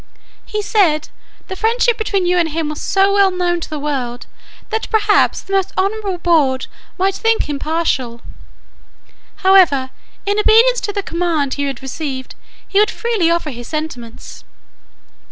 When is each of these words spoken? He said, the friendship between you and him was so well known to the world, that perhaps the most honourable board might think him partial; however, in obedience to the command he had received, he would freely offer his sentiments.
He 0.47 0.63
said, 0.63 1.09
the 1.47 1.55
friendship 1.55 1.95
between 1.95 2.25
you 2.25 2.35
and 2.39 2.49
him 2.49 2.69
was 2.69 2.81
so 2.81 3.13
well 3.13 3.29
known 3.29 3.61
to 3.61 3.69
the 3.69 3.77
world, 3.77 4.25
that 4.71 4.89
perhaps 4.89 5.41
the 5.41 5.53
most 5.53 5.71
honourable 5.77 6.17
board 6.17 6.65
might 6.97 7.13
think 7.13 7.43
him 7.47 7.59
partial; 7.59 8.21
however, 9.45 9.91
in 10.25 10.39
obedience 10.39 10.81
to 10.81 10.91
the 10.91 11.03
command 11.03 11.53
he 11.53 11.65
had 11.65 11.83
received, 11.83 12.33
he 12.67 12.79
would 12.79 12.89
freely 12.89 13.29
offer 13.29 13.51
his 13.51 13.67
sentiments. 13.67 14.43